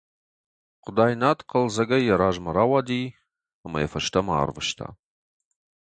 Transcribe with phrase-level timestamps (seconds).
[0.83, 3.01] Хъуыдайнат хъӕлдзӕгӕй йӕ размӕ рауади
[3.65, 4.87] ӕмӕ йӕ фӕстӕмӕ арвыста.